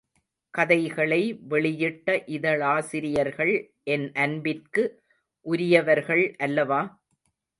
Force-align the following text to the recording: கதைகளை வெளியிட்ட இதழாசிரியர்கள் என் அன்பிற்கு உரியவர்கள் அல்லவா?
கதைகளை 0.53 1.19
வெளியிட்ட 1.43 2.07
இதழாசிரியர்கள் 2.27 3.53
என் 3.87 4.07
அன்பிற்கு 4.15 4.83
உரியவர்கள் 5.45 6.35
அல்லவா? 6.39 6.81